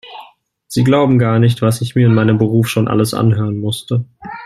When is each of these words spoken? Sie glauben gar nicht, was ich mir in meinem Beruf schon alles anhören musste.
Sie 0.65 0.83
glauben 0.83 1.19
gar 1.19 1.37
nicht, 1.37 1.61
was 1.61 1.81
ich 1.81 1.93
mir 1.93 2.07
in 2.07 2.15
meinem 2.15 2.39
Beruf 2.39 2.67
schon 2.67 2.87
alles 2.87 3.13
anhören 3.13 3.59
musste. 3.59 4.03